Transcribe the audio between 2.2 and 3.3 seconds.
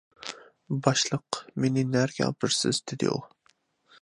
ئاپىرىسىز؟ -دېدى ئۇ.